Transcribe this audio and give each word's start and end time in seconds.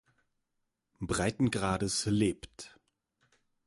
Breitengrades 0.99 2.07
lebt. 2.07 2.75